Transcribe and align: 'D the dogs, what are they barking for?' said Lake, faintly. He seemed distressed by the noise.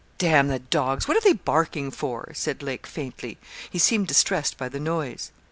'D 0.17 0.41
the 0.49 0.57
dogs, 0.71 1.07
what 1.07 1.15
are 1.15 1.21
they 1.21 1.33
barking 1.33 1.91
for?' 1.91 2.31
said 2.33 2.63
Lake, 2.63 2.87
faintly. 2.87 3.37
He 3.69 3.77
seemed 3.77 4.07
distressed 4.07 4.57
by 4.57 4.67
the 4.67 4.79
noise. 4.79 5.31